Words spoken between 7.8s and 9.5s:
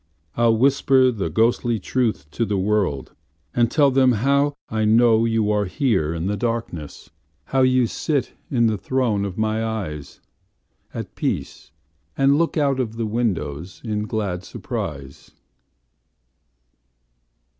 sit in the throne of